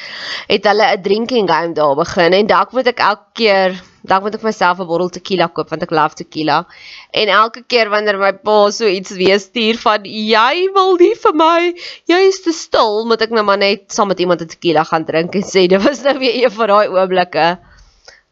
het 0.48 0.64
hulle 0.64 0.86
'n 0.96 1.02
drinking 1.02 1.48
game 1.48 1.74
daar 1.74 1.96
begin 1.96 2.32
en 2.32 2.46
dalk 2.46 2.72
moet 2.72 2.86
ek 2.86 3.00
elke 3.00 3.28
keer 3.34 3.80
dalk 4.02 4.22
moet 4.22 4.34
ek 4.34 4.42
myself 4.42 4.80
'n 4.80 4.86
bottel 4.86 5.10
tequila 5.10 5.48
koop 5.48 5.68
want 5.68 5.82
ek 5.82 5.90
love 5.90 6.14
tequila. 6.14 6.66
En 7.12 7.28
elke 7.28 7.62
keer 7.66 7.90
wanneer 7.90 8.18
my 8.18 8.32
pa 8.32 8.70
so 8.70 8.86
iets 8.86 9.10
weer 9.10 9.38
stuur 9.40 9.76
van 9.78 10.04
jy 10.04 10.68
wil 10.74 10.96
nie 10.96 11.14
vir 11.14 11.34
my 11.34 11.74
jy 12.08 12.20
is 12.28 12.40
te 12.42 12.52
stil 12.52 13.04
moet 13.06 13.22
ek 13.22 13.30
nou 13.30 13.44
maar 13.44 13.58
net 13.58 13.92
saam 13.92 14.08
met 14.08 14.20
iemand 14.20 14.40
'n 14.40 14.48
tequila 14.48 14.84
gaan 14.84 15.04
drink 15.04 15.34
en 15.34 15.42
sê 15.42 15.68
dit 15.68 15.82
was 15.82 16.02
nou 16.02 16.18
weer 16.18 16.44
een 16.44 16.50
van 16.50 16.66
daai 16.68 16.88
oomblikke 16.88 17.58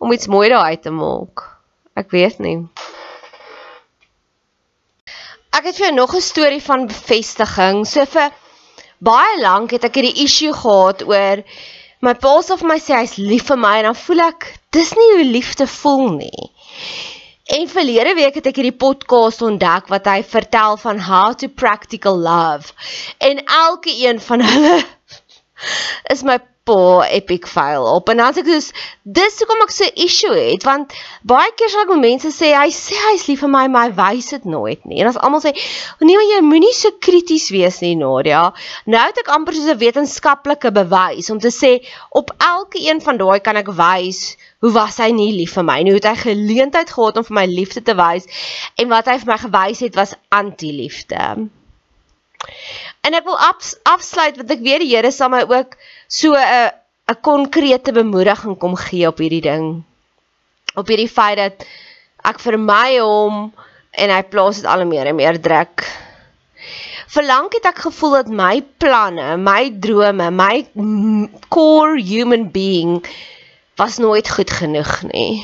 om 0.01 0.13
iets 0.13 0.31
mooi 0.33 0.49
daar 0.49 0.73
uit 0.73 0.83
te 0.83 0.91
maak. 0.91 1.45
Ek 1.95 2.11
weet 2.11 2.39
nie. 2.41 2.57
Ek 5.53 5.67
het 5.67 5.77
vir 5.77 5.91
jou 5.91 5.95
nog 5.95 6.15
'n 6.17 6.25
storie 6.25 6.63
van 6.63 6.87
bevestiging. 6.89 7.85
So 7.87 8.07
vir 8.07 8.33
baie 8.99 9.41
lank 9.41 9.71
het 9.77 9.85
ek 9.85 9.95
hierdie 9.95 10.25
issue 10.25 10.53
gehad 10.53 11.05
oor 11.05 11.45
my 12.01 12.15
pa 12.15 12.41
se 12.43 12.53
of 12.53 12.63
my 12.63 12.79
sê 12.81 12.97
hy's 12.97 13.17
lief 13.19 13.49
vir 13.51 13.61
my 13.61 13.77
en 13.79 13.91
dan 13.91 13.99
voel 14.07 14.21
ek 14.21 14.47
dis 14.73 14.93
nie 14.97 15.11
hoe 15.17 15.25
liefde 15.25 15.67
voel 15.67 16.09
nie. 16.17 16.51
En 17.51 17.69
verlede 17.69 18.15
week 18.15 18.35
het 18.39 18.47
ek 18.47 18.57
hierdie 18.57 18.79
podcast 18.79 19.43
ontdek 19.43 19.89
wat 19.93 20.07
hy 20.07 20.23
vertel 20.23 20.77
van 20.77 21.01
how 21.11 21.35
to 21.35 21.49
practical 21.49 22.17
love. 22.17 22.73
En 23.19 23.45
elke 23.45 23.91
een 23.91 24.21
van 24.21 24.41
hulle 24.41 24.79
is 26.15 26.23
my 26.23 26.39
pa 26.71 27.07
epic 27.11 27.47
fail 27.51 27.87
op. 27.91 28.11
En 28.13 28.21
dan 28.23 28.35
sê 28.35 28.45
ek 28.45 28.51
soos 28.53 28.69
dis 29.19 29.39
hoekom 29.43 29.65
ek 29.65 29.73
so 29.75 29.89
issue 30.07 30.37
het 30.37 30.67
want 30.69 30.95
baie 31.33 31.51
keer 31.59 31.73
sal 31.73 31.83
ek 31.83 31.93
met 31.97 32.05
mense 32.05 32.31
sê 32.37 32.53
hy 32.55 32.69
sê 32.75 32.99
hy's 33.09 33.27
lief 33.31 33.43
vir 33.45 33.51
my 33.51 33.65
maar 33.73 33.91
hy 33.91 33.97
wys 33.99 34.31
dit 34.37 34.47
nooit 34.55 34.87
nie. 34.87 35.01
En 35.03 35.11
as 35.11 35.19
almal 35.19 35.43
sê 35.43 35.55
nee 36.05 36.15
maar 36.15 36.29
jy 36.29 36.41
moenie 36.47 36.73
so 36.77 36.95
krities 37.03 37.49
wees 37.55 37.81
nie 37.85 37.97
Nadia. 37.99 38.45
Nou 38.87 39.03
het 39.09 39.19
ek 39.25 39.33
amper 39.35 39.59
soos 39.59 39.73
'n 39.75 39.83
wetenskaplike 39.83 40.71
bewys 40.79 41.31
om 41.35 41.43
te 41.43 41.53
sê 41.55 41.73
op 42.23 42.35
elke 42.39 42.79
een 42.87 43.03
van 43.03 43.19
daai 43.19 43.41
kan 43.41 43.59
ek 43.59 43.73
wys 43.75 44.37
hoe 44.61 44.73
was 44.73 44.99
hy 45.01 45.11
nie 45.17 45.33
lief 45.33 45.57
vir 45.59 45.65
my 45.65 45.81
nie. 45.83 45.95
Hoe 45.95 46.01
het 46.03 46.11
hy 46.13 46.19
geleentheid 46.23 46.91
gehad 46.91 47.17
om 47.17 47.25
vir 47.25 47.39
my 47.43 47.47
liefde 47.47 47.83
te 47.83 47.97
wys? 47.97 48.29
En 48.77 48.93
wat 48.93 49.09
hy 49.09 49.19
vir 49.19 49.33
my 49.33 49.41
gewys 49.47 49.81
het 49.81 49.97
was 49.97 50.15
anti-liefde 50.29 51.51
En 53.07 53.17
ek 53.17 53.25
wil 53.25 53.39
afsluit 53.89 54.37
want 54.37 54.51
ek 54.51 54.65
weet 54.65 54.85
die 54.85 54.93
Here 54.93 55.11
sal 55.15 55.33
my 55.33 55.43
ook 55.49 55.77
so 56.09 56.35
'n 56.35 56.71
'n 57.11 57.21
konkrete 57.27 57.93
bemoediging 57.93 58.59
kom 58.59 58.77
gee 58.77 59.07
op 59.09 59.19
hierdie 59.19 59.43
ding. 59.43 59.83
Op 60.75 60.87
hierdie 60.87 61.11
feit 61.11 61.37
dat 61.37 61.67
ek 62.23 62.39
vermy 62.39 62.99
hom 62.99 63.51
en 63.91 64.11
hy 64.15 64.23
plaas 64.23 64.61
dit 64.61 64.69
al 64.71 64.85
meer 64.87 65.11
en 65.11 65.19
meer 65.19 65.41
druk. 65.41 65.87
Verlang 67.11 67.49
het 67.51 67.67
ek 67.67 67.83
gevoel 67.89 68.13
dat 68.21 68.29
my 68.29 68.63
planne, 68.79 69.37
my 69.37 69.73
drome, 69.83 70.31
my 70.31 70.63
core 71.51 71.99
human 71.99 72.51
being 72.55 73.01
was 73.81 73.99
nooit 73.99 74.31
goed 74.31 74.51
genoeg 74.51 75.03
nie. 75.11 75.43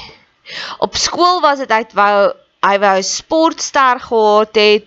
Op 0.79 0.95
skool 0.95 1.41
was 1.43 1.59
dit 1.59 1.71
uit 1.71 1.93
wou 1.99 2.33
hy 2.67 2.77
wou 2.83 2.97
sportster 3.03 4.01
gehad 4.03 4.59
het 4.59 4.87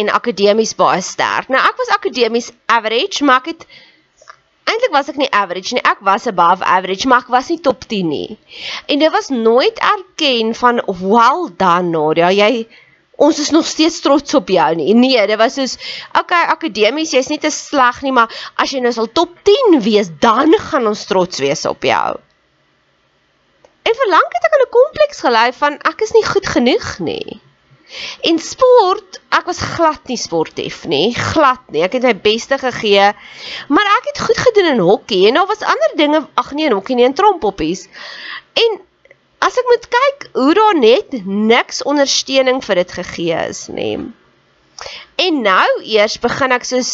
en 0.00 0.12
akademies 0.12 0.74
baie 0.78 1.02
sterk. 1.04 1.50
Nou 1.52 1.60
ek 1.62 1.76
was 1.80 1.92
akademies 1.96 2.52
average, 2.72 3.24
maar 3.24 3.42
ek 3.44 3.52
het 3.54 3.66
eintlik 4.66 4.94
was 4.94 5.10
ek 5.12 5.20
nie 5.20 5.30
average 5.30 5.76
nie. 5.76 5.84
Ek 5.86 6.02
was 6.06 6.26
above 6.30 6.64
average, 6.64 7.08
maar 7.08 7.24
ek 7.24 7.30
was 7.32 7.50
nie 7.52 7.60
top 7.62 7.86
10 7.90 8.10
nie. 8.10 8.38
En 8.90 9.02
dit 9.02 9.12
was 9.12 9.30
nooit 9.32 9.78
erken 9.78 10.54
van 10.58 10.82
well 10.86 11.48
done 11.56 11.92
Nadia. 11.94 12.32
Jy 12.34 12.66
ons 13.16 13.38
is 13.40 13.50
nog 13.54 13.64
steeds 13.66 14.00
trots 14.04 14.34
op 14.36 14.50
jou 14.52 14.68
nie. 14.76 14.92
Nee, 14.94 15.22
dit 15.26 15.40
was 15.40 15.56
soos 15.56 15.78
okay, 16.18 16.44
akademies, 16.52 17.14
jy's 17.16 17.30
nie 17.32 17.40
te 17.40 17.50
sleg 17.54 18.02
nie, 18.04 18.12
maar 18.12 18.32
as 18.60 18.74
jy 18.74 18.82
nou 18.84 18.92
sal 18.92 19.08
top 19.08 19.32
10 19.48 19.80
wees, 19.86 20.10
dan 20.20 20.52
gaan 20.68 20.88
ons 20.90 21.06
trots 21.08 21.40
wees 21.40 21.64
op 21.68 21.86
jou. 21.86 22.18
En 23.86 23.98
verlang 24.02 24.28
het 24.34 24.46
ek 24.48 24.54
aan 24.56 24.66
'n 24.66 24.76
kompleks 24.76 25.20
gelei 25.24 25.48
van 25.62 25.78
ek 25.88 26.00
is 26.02 26.12
nie 26.12 26.26
goed 26.26 26.46
genoeg 26.46 26.98
nie. 26.98 27.40
En 28.26 28.38
sport, 28.42 29.20
ek 29.30 29.46
was 29.46 29.60
glad 29.76 30.08
nie 30.10 30.18
sportief 30.18 30.82
nie, 30.90 31.14
glad 31.14 31.62
nie. 31.70 31.84
Ek 31.86 31.94
het 31.98 32.06
my 32.06 32.14
beste 32.18 32.58
gegee, 32.58 33.12
maar 33.70 33.90
ek 33.92 34.10
het 34.10 34.24
goed 34.26 34.40
gedoen 34.48 34.72
in 34.72 34.82
hokkie 34.82 35.22
en 35.28 35.38
daar 35.38 35.46
was 35.50 35.62
ander 35.62 35.94
dinge, 36.00 36.24
ag 36.34 36.50
nee, 36.52 36.66
in 36.66 36.74
hokkie 36.74 36.98
nie, 36.98 37.06
in 37.06 37.14
trompoppies. 37.14 37.86
En 38.58 38.80
as 39.46 39.58
ek 39.60 39.70
moet 39.70 39.88
kyk 39.94 40.28
hoe 40.34 40.54
daar 40.58 40.78
net 40.80 41.18
niks 41.26 41.84
ondersteuning 41.86 42.62
vir 42.64 42.82
dit 42.82 42.96
gegee 42.98 43.46
is, 43.52 43.66
nê. 43.70 43.90
En 45.22 45.40
nou 45.46 45.68
eers 45.86 46.18
begin 46.20 46.52
ek 46.56 46.66
soos 46.68 46.92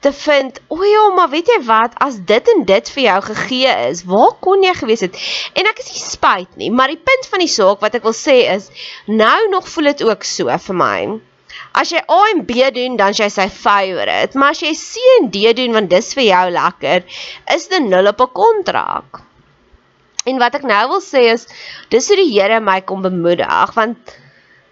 te 0.00 0.12
vind, 0.12 0.60
o 0.68 0.82
ja, 0.84 1.04
maar 1.16 1.30
weet 1.32 1.48
jy 1.50 1.60
wat, 1.66 1.94
as 2.04 2.18
dit 2.28 2.48
en 2.52 2.64
dit 2.68 2.90
vir 2.94 3.02
jou 3.02 3.20
gegee 3.28 3.76
is, 3.88 4.02
waar 4.08 4.34
kon 4.44 4.62
jy 4.62 4.74
gewees 4.76 5.04
het? 5.06 5.16
En 5.56 5.68
ek 5.70 5.80
is 5.82 5.92
nie 5.94 6.02
spyt 6.02 6.58
nie, 6.60 6.70
maar 6.70 6.92
die 6.92 7.00
punt 7.00 7.30
van 7.30 7.42
die 7.42 7.50
saak 7.50 7.80
wat 7.84 7.96
ek 7.98 8.04
wil 8.06 8.16
sê 8.16 8.42
is, 8.52 8.68
nou 9.08 9.38
nog 9.52 9.68
voel 9.72 9.92
dit 9.92 10.04
ook 10.06 10.26
so 10.28 10.52
vir 10.66 10.78
my. 10.78 10.98
As 11.76 11.90
jy 11.92 12.00
A 12.00 12.18
en 12.32 12.42
B 12.48 12.68
doen, 12.72 12.96
dan 13.00 13.16
is 13.16 13.20
jy 13.20 13.28
sy 13.32 13.48
favorite, 13.52 14.36
maar 14.38 14.54
as 14.54 14.62
jy 14.64 14.74
C 14.76 15.02
en 15.16 15.30
D 15.32 15.54
doen 15.56 15.76
want 15.76 15.90
dis 15.92 16.12
vir 16.16 16.28
jou 16.28 16.44
lekker, 16.54 17.06
is 17.56 17.66
dit 17.72 17.88
nul 17.88 18.12
op 18.12 18.20
'n 18.20 18.32
kontrak. 18.32 19.22
En 20.26 20.38
wat 20.42 20.54
ek 20.58 20.64
nou 20.66 20.88
wil 20.88 21.02
sê 21.04 21.28
is, 21.32 21.46
dis 21.90 22.08
hoe 22.08 22.16
die 22.16 22.32
Here 22.32 22.60
my 22.60 22.80
kom 22.80 23.02
bemoedig, 23.02 23.74
want 23.74 24.16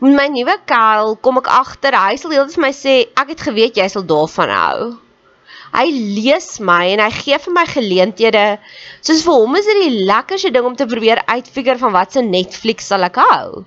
met 0.00 0.16
my 0.16 0.26
nuwe 0.28 0.56
kuil 0.66 1.16
kom 1.16 1.38
ek 1.38 1.48
agter, 1.48 1.94
hy 1.94 2.16
sal 2.16 2.34
heeltyd 2.34 2.56
vir 2.58 2.66
my 2.66 2.72
sê, 2.72 2.94
ek 3.16 3.28
het 3.28 3.40
geweet 3.40 3.76
jy 3.76 3.88
sal 3.88 4.02
daarvan 4.02 4.50
hou. 4.50 5.03
Hy 5.74 5.90
lees 5.90 6.60
my 6.62 6.92
en 6.92 7.02
hy 7.02 7.10
gee 7.10 7.38
vir 7.42 7.54
my 7.54 7.64
geleenthede. 7.66 8.44
Soos 9.02 9.24
vir 9.26 9.38
hom 9.42 9.56
is 9.58 9.66
dit 9.66 9.80
die 9.82 10.04
lekkerste 10.06 10.52
ding 10.54 10.68
om 10.68 10.76
te 10.78 10.86
probeer 10.86 11.24
uitfigure 11.26 11.80
van 11.80 11.94
wat 11.96 12.14
se 12.14 12.22
Netflix 12.22 12.92
sal 12.92 13.06
ek 13.08 13.18
hou. 13.18 13.64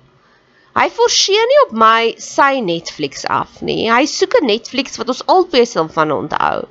Hy 0.78 0.86
forceer 0.94 1.46
nie 1.50 1.60
op 1.66 1.74
my 1.82 2.14
sy 2.22 2.62
Netflix 2.64 3.26
af 3.28 3.60
nie. 3.66 3.90
Hy 3.90 4.06
soek 4.06 4.38
'n 4.38 4.46
Netflix 4.46 4.96
wat 5.00 5.12
ons 5.12 5.24
albei 5.26 5.66
sal 5.66 5.88
van 5.92 6.14
onthou. 6.14 6.64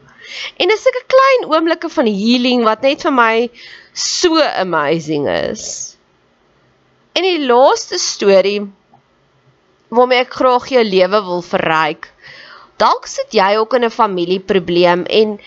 En 0.59 0.73
dis 0.73 0.87
'n 0.89 1.05
klein 1.13 1.45
oomblikke 1.51 1.89
van 1.89 2.07
healing 2.07 2.63
wat 2.63 2.81
net 2.81 3.03
vir 3.05 3.11
my 3.11 3.49
so 3.93 4.41
amazing 4.41 5.27
is. 5.27 5.97
En 7.13 7.23
die 7.23 7.45
laaste 7.45 7.99
storie 7.99 8.61
waarmee 9.89 10.25
ek 10.25 10.33
graag 10.33 10.67
jou 10.69 10.83
lewe 10.83 11.21
wil 11.29 11.41
verryk 11.41 12.09
Dalk 12.77 13.07
sit 13.09 13.33
jy 13.33 13.55
ook 13.57 13.73
in 13.73 13.85
'n 13.85 13.89
familieprobleem 13.89 15.05
en 15.05 15.39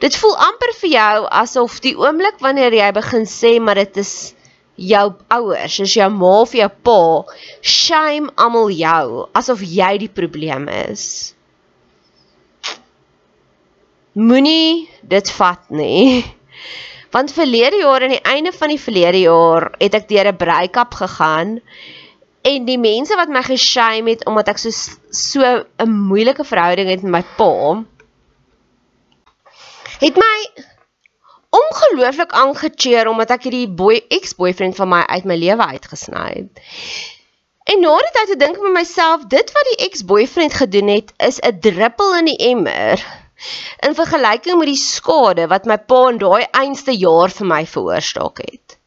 dit 0.00 0.16
voel 0.16 0.36
amper 0.36 0.72
vir 0.80 0.90
jou 0.90 1.26
asof 1.42 1.80
die 1.80 1.96
oomblik 1.98 2.38
wanneer 2.40 2.72
jy 2.72 2.92
begin 2.92 3.26
sê 3.26 3.58
maar 3.60 3.74
dit 3.74 3.96
is 3.96 4.34
jou 4.78 5.12
ouers, 5.28 5.80
is 5.80 5.94
jou 5.94 6.10
ma 6.10 6.40
of 6.40 6.54
jou 6.54 6.68
pa, 6.82 7.00
shame 7.60 8.30
almal 8.36 8.70
jou 8.70 9.28
asof 9.34 9.60
jy 9.62 9.98
die 9.98 10.12
probleem 10.20 10.68
is. 10.68 11.34
Moenie 14.14 14.88
dit 15.02 15.30
vat 15.30 15.70
nie. 15.70 16.24
Want 17.10 17.32
verlede 17.32 17.78
jaar 17.80 18.02
aan 18.02 18.16
die 18.16 18.24
einde 18.24 18.52
van 18.52 18.68
die 18.68 18.80
verlede 18.80 19.20
jaar 19.24 19.70
het 19.80 19.94
ek 19.94 20.08
deur 20.08 20.28
'n 20.28 20.36
break-up 20.36 20.94
gegaan 20.94 21.60
En 22.42 22.64
die 22.64 22.78
mense 22.78 23.16
wat 23.16 23.28
my 23.28 23.42
geshame 23.42 24.14
het 24.14 24.24
omdat 24.26 24.48
ek 24.48 24.58
so 24.58 24.70
so 25.10 25.42
'n 25.82 25.90
moeilike 25.90 26.44
verhouding 26.44 26.88
het 26.88 27.02
met 27.02 27.12
my 27.12 27.22
pa, 27.36 27.84
het 30.00 30.16
my 30.16 30.64
ongelooflik 31.50 32.32
aangecheer 32.32 33.08
omdat 33.08 33.30
ek 33.30 33.42
hierdie 33.48 33.68
boy 33.68 34.04
ex-boyfriend 34.08 34.76
van 34.76 34.88
my 34.88 35.02
uit 35.06 35.24
my 35.24 35.36
lewe 35.36 35.66
uitgesny 35.66 36.26
het. 36.34 36.62
En 37.68 37.80
na 37.80 37.96
die 38.00 38.12
tyd 38.16 38.28
het 38.32 38.40
dink 38.40 38.56
ek 38.56 38.62
met 38.62 38.76
myself, 38.80 39.24
dit 39.28 39.52
wat 39.52 39.70
die 39.72 39.86
ex-boyfriend 39.88 40.54
gedoen 40.54 40.88
het, 40.88 41.12
is 41.16 41.40
'n 41.40 41.58
druppel 41.60 42.16
in 42.16 42.24
die 42.24 42.40
emmer 42.52 43.04
in 43.86 43.94
vergelyking 43.94 44.58
met 44.58 44.70
die 44.70 44.80
skade 44.80 45.46
wat 45.50 45.66
my 45.66 45.76
pa 45.78 46.08
in 46.08 46.18
daai 46.18 46.46
einste 46.50 46.94
jaar 46.96 47.30
vir 47.30 47.46
my 47.46 47.66
veroorsaak 47.66 48.42
het. 48.42 48.77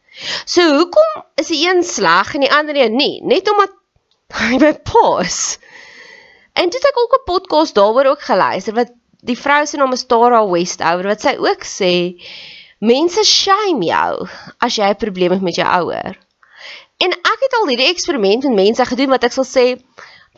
So 0.46 0.62
hoekom 0.78 1.24
is 1.42 1.48
die 1.48 1.62
een 1.68 1.84
sleg 1.84 2.34
en 2.36 2.46
die 2.46 2.54
ander 2.54 2.76
een 2.76 2.96
nie? 2.96 3.22
Net 3.24 3.52
omdat 3.52 3.74
hy 4.38 4.58
my 4.62 4.74
pa 4.74 5.20
is. 5.26 5.60
En 6.54 6.70
dit 6.70 6.80
het 6.80 6.90
ek 6.90 7.00
ook 7.00 7.16
'n 7.20 7.24
podcast 7.26 7.76
daaroor 7.76 8.06
ook 8.06 8.22
geluister 8.22 8.74
wat 8.74 8.92
die 9.22 9.38
vrou 9.38 9.66
se 9.66 9.78
naam 9.78 9.94
is 9.94 10.06
Tara 10.06 10.42
Westover 10.50 11.08
wat 11.08 11.22
sy 11.22 11.36
ook 11.38 11.64
sê 11.64 11.94
mense 12.80 13.24
shame 13.24 13.86
jou 13.86 14.28
as 14.58 14.76
jy 14.76 14.90
'n 14.90 15.02
probleem 15.04 15.32
het 15.32 15.42
met 15.42 15.56
jou 15.56 15.68
ouer. 15.68 16.18
En 16.98 17.12
ek 17.12 17.40
het 17.46 17.54
al 17.60 17.68
hierdie 17.68 17.90
eksperiment 17.90 18.44
met 18.44 18.54
mense 18.54 18.86
gedoen 18.86 19.10
wat 19.10 19.24
ek 19.24 19.32
sal 19.34 19.46
sê 19.46 19.66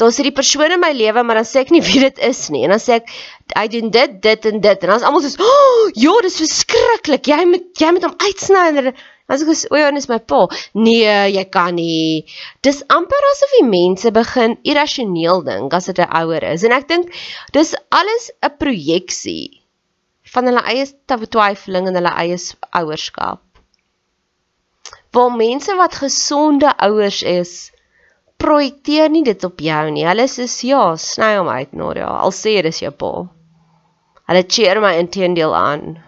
daar's 0.01 0.17
hierdie 0.17 0.35
persoon 0.35 0.73
in 0.73 0.81
my 0.81 0.91
lewe 0.97 1.23
maar 1.23 1.41
dan 1.41 1.47
sê 1.47 1.61
ek 1.63 1.73
nie 1.73 1.83
wie 1.85 2.01
dit 2.03 2.21
is 2.29 2.49
nie 2.53 2.63
en 2.65 2.73
dan 2.73 2.81
sê 2.81 2.99
ek 2.99 3.09
hy 3.55 3.67
doen 3.75 3.91
dit 3.93 4.21
dit 4.21 4.45
en 4.51 4.61
dit 4.67 4.85
en 4.85 4.93
dan 4.93 5.01
is 5.01 5.07
almal 5.07 5.25
soos 5.25 5.39
oh, 5.39 5.89
ja 6.05 6.13
dis 6.25 6.39
verskriklik 6.41 7.29
jy 7.29 7.41
moet 7.49 7.83
jy 7.83 7.91
moet 7.93 8.07
hom 8.09 8.17
uitsny 8.27 8.69
en 8.73 8.93
As 9.31 9.41
ek 9.41 9.55
sê, 9.55 9.67
"O 9.71 9.77
ja, 9.79 9.89
dis 9.95 10.09
my 10.09 10.19
pa." 10.19 10.47
Nee, 10.75 11.31
jy 11.31 11.43
kan 11.55 11.75
nie. 11.75 12.25
Dis 12.61 12.83
amper 12.89 13.23
asof 13.31 13.53
die 13.57 13.67
mense 13.67 14.11
begin 14.11 14.57
irrasioneel 14.67 15.43
dink 15.47 15.73
as 15.73 15.85
dit 15.85 15.99
'n 15.99 16.11
ouer 16.21 16.43
is. 16.43 16.63
En 16.63 16.73
ek 16.75 16.87
dink 16.89 17.07
dis 17.53 17.73
alles 17.99 18.31
'n 18.43 18.51
projeksie 18.59 19.61
van 20.33 20.45
hulle 20.45 20.63
eie 20.67 20.85
twyfeling 21.07 21.87
en 21.87 21.95
hulle 21.95 22.13
eie 22.23 22.37
ouerskap. 22.81 23.41
Waar 25.13 25.31
mense 25.31 25.73
wat 25.75 25.95
gesonde 25.95 26.69
ouers 26.77 27.23
is, 27.23 27.71
projekteer 28.43 29.09
nie 29.09 29.23
dit 29.23 29.43
op 29.47 29.61
jou 29.63 29.83
nie. 29.95 30.05
Hulle 30.07 30.27
sê, 30.27 30.47
"Ja, 30.67 30.95
sny 30.95 31.37
hom 31.37 31.49
uit, 31.49 31.73
Nadia." 31.73 32.07
Al 32.07 32.31
sê 32.31 32.61
dit 32.61 32.73
is 32.73 32.79
jou 32.79 32.91
pa. 32.91 33.27
Hulle 34.27 34.43
cheer 34.47 34.81
my 34.81 34.93
inteendeel 34.99 35.55
aan. 35.55 35.99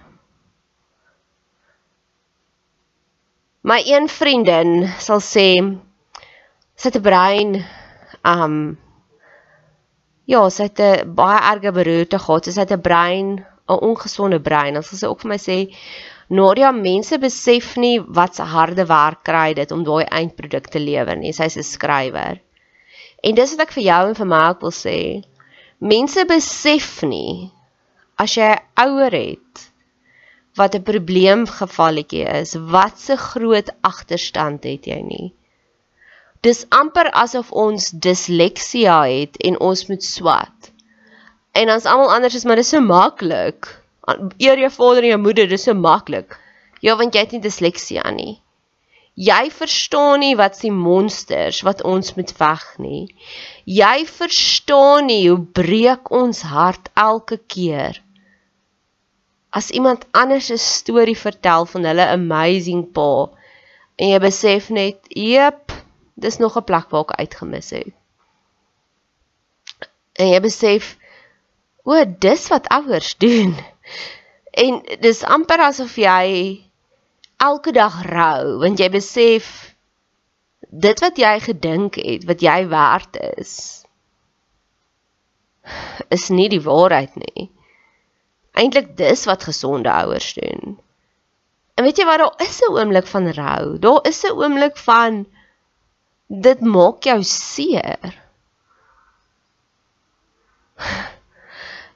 My 3.63 3.82
een 3.86 4.08
vriendin 4.08 4.88
sal 5.00 5.20
sê 5.20 5.50
sy 6.75 6.89
het 6.89 6.98
'n 6.98 7.01
brein 7.01 7.65
um 8.24 8.77
ja, 10.25 10.50
sy 10.50 10.63
het 10.63 10.80
'n 10.80 11.15
baie 11.15 11.39
erge 11.51 11.72
beroerte 11.72 12.20
gehad. 12.20 12.46
Sy 12.46 12.60
het 12.62 12.72
'n 12.72 12.82
brein, 12.82 13.46
'n 13.70 13.80
ongesonde 13.89 14.39
brein. 14.39 14.75
Ons 14.77 14.89
sal 14.89 14.98
sy 14.98 15.08
ook 15.08 15.22
vir 15.22 15.30
my 15.30 15.38
sê 15.38 15.58
Nadia, 16.29 16.72
mense 16.72 17.17
besef 17.22 17.75
nie 17.77 18.00
wat 18.00 18.36
se 18.36 18.44
harde 18.44 18.86
werk 18.89 19.24
kry 19.27 19.53
dit 19.53 19.72
om 19.72 19.84
daai 19.86 20.05
eindproduk 20.10 20.72
te 20.74 20.79
lewer 20.79 21.15
nie. 21.15 21.34
Sy's 21.34 21.58
'n 21.58 21.63
skrywer. 21.63 22.41
En 23.24 23.36
dis 23.36 23.51
wat 23.51 23.67
ek 23.67 23.74
vir 23.77 23.84
jou 23.84 24.08
en 24.10 24.15
vir 24.15 24.25
my 24.25 24.41
ook 24.50 24.62
wil 24.62 24.72
sê. 24.72 25.24
Mense 25.79 26.25
besef 26.25 27.03
nie 27.03 27.51
as 28.17 28.36
jy 28.38 28.55
ouer 28.79 29.12
het 29.12 29.70
wat 30.58 30.75
'n 30.75 30.84
probleemgevalletjie 30.84 32.25
is, 32.41 32.55
wat 32.55 33.00
se 33.00 33.17
groot 33.17 33.70
agterstand 33.82 34.63
het 34.63 34.88
jy 34.88 35.01
nie? 35.01 35.34
Dis 36.41 36.65
amper 36.70 37.12
asof 37.12 37.51
ons 37.51 37.89
disleksia 37.91 39.03
het 39.03 39.38
en 39.38 39.60
ons 39.60 39.88
moet 39.88 40.03
swat. 40.03 40.72
En 41.51 41.70
ons 41.70 41.86
almal 41.86 42.13
anders 42.13 42.36
is 42.36 42.45
maar 42.45 42.56
dis 42.56 42.69
so 42.69 42.82
maklik. 42.82 43.85
Eer 44.38 44.60
jou 44.60 44.72
vader 44.72 45.04
en 45.04 45.15
jou 45.15 45.22
moeder, 45.22 45.48
dis 45.50 45.63
so 45.63 45.74
maklik. 45.74 46.38
Ja, 46.82 46.96
want 46.96 47.15
jy 47.15 47.24
het 47.26 47.32
nie 47.34 47.41
disleksia 47.41 48.06
nie. 48.13 48.39
Jy 49.15 49.50
verstaan 49.50 50.20
nie 50.20 50.36
wat 50.36 50.58
se 50.60 50.70
monsters 50.70 51.62
wat 51.63 51.82
ons 51.88 52.13
moet 52.18 52.32
veg 52.36 52.65
nie. 52.84 53.04
Jy 53.65 54.06
verstaan 54.06 55.08
nie 55.08 55.24
hoe 55.30 55.39
breek 55.39 56.12
ons 56.12 56.44
hart 56.52 56.91
elke 56.94 57.39
keer 57.48 58.04
as 59.56 59.72
iemand 59.72 60.06
anders 60.12 60.52
'n 60.52 60.58
storie 60.58 61.18
vertel 61.18 61.65
van 61.65 61.84
hulle 61.89 62.06
amazing 62.20 62.84
pa 62.96 63.12
en 63.96 64.10
jy 64.12 64.20
besef 64.20 64.70
net, 64.70 64.98
"Jep, 65.10 65.72
dis 66.24 66.38
nog 66.44 66.58
'n 66.58 66.68
plek 66.70 66.89
waar 66.91 67.06
ek 67.08 67.20
uitgemis 67.20 67.70
het." 67.70 67.94
En 70.20 70.28
jy 70.28 70.39
besef, 70.41 70.98
"O, 71.86 72.04
dis 72.06 72.48
wat 72.48 72.68
ouers 72.68 73.15
doen." 73.26 73.56
En 74.52 74.82
dis 75.00 75.24
amper 75.24 75.60
asof 75.60 75.98
jy 76.00 76.28
elke 77.43 77.71
dag 77.76 78.02
rou 78.08 78.60
want 78.62 78.80
jy 78.80 78.89
besef 78.89 79.76
dit 80.71 81.00
wat 81.04 81.17
jy 81.17 81.34
gedink 81.39 82.00
het, 82.00 82.24
wat 82.28 82.41
jy 82.41 82.67
werd 82.71 83.19
is, 83.36 83.84
is 86.10 86.30
nie 86.30 86.48
die 86.50 86.63
waarheid 86.63 87.15
nie 87.19 87.50
eintlik 88.56 88.95
dis 88.98 89.26
wat 89.28 89.43
gesonde 89.43 89.91
ouers 89.91 90.34
doen. 90.34 90.78
En 91.76 91.84
weet 91.84 91.98
jy 92.00 92.06
wat 92.08 92.21
daar 92.24 92.48
is 92.48 92.62
'n 92.63 92.71
oomblik 92.71 93.08
van 93.08 93.32
rou. 93.32 93.80
Daar 93.80 94.00
is 94.08 94.24
'n 94.24 94.38
oomblik 94.41 94.78
van 94.78 95.26
dit 96.28 96.60
maak 96.62 97.04
jou 97.04 97.24
seer. 97.24 98.24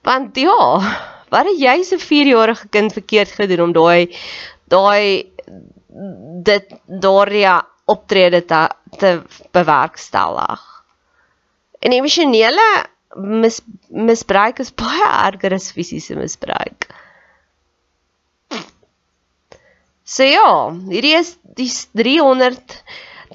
Want 0.08 0.36
ja, 0.36 0.82
wat 1.34 1.50
het 1.50 1.60
jy 1.62 1.76
se 1.88 2.00
4-jarige 2.02 2.70
kind 2.74 2.94
verkeerd 2.94 3.32
gedoen 3.38 3.70
om 3.70 3.74
daai 3.76 4.16
daai 4.70 5.32
dit 6.46 6.74
daardie 6.86 7.48
optrede 7.90 8.44
te 8.46 8.68
te 8.98 9.22
bewerkstellig? 9.56 10.64
En 11.80 11.96
emosionele 11.96 12.70
mis, 13.16 13.62
misbruik 13.90 14.60
is 14.60 14.74
baie 14.76 15.10
erger 15.10 15.56
as 15.56 15.72
fisiese 15.74 16.16
misbruik. 16.16 16.90
So 20.10 20.26
ja, 20.26 20.74
hierdie 20.90 21.16
is 21.20 21.36
die 21.58 21.70
300 21.94 22.80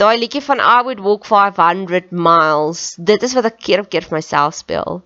daai 0.01 0.17
liedjie 0.19 0.43
van 0.43 0.59
I 0.59 0.83
would 0.83 1.03
walk 1.03 1.27
500 1.27 2.11
miles. 2.11 2.95
Dit 2.99 3.23
is 3.23 3.35
wat 3.39 3.47
ek 3.51 3.61
keer 3.63 3.85
op 3.85 3.91
keer 3.93 4.07
vir 4.07 4.19
myself 4.19 4.57
speel. 4.59 5.03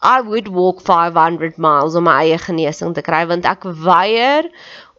I 0.00 0.20
would 0.20 0.48
walk 0.48 0.80
500 0.80 1.58
miles 1.58 1.96
om 1.98 2.04
my 2.04 2.22
eie 2.22 2.38
genesing 2.38 2.94
te 2.94 3.02
kry 3.02 3.24
want 3.26 3.48
ek 3.50 3.66
weier 3.86 4.46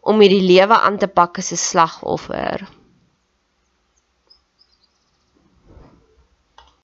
om 0.02 0.20
hierdie 0.20 0.44
lewe 0.44 0.76
aan 0.76 0.98
te 1.00 1.08
pak 1.08 1.38
as 1.40 1.52
'n 1.52 1.60
slagoffer. 1.60 2.66